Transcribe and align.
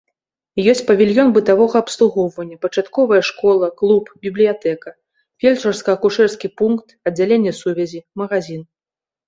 Ёсць 0.71 0.79
павільён 0.89 1.27
бытавога 1.35 1.77
абслугоўвання, 1.85 2.57
пачатковая 2.65 3.21
школа, 3.29 3.69
клуб, 3.83 4.03
бібліятэка, 4.25 4.89
фельчарска-акушэрскі 5.45 6.47
пункт, 6.65 6.87
аддзяленне 7.09 7.51
сувязі, 7.63 8.05
магазін. 8.25 8.61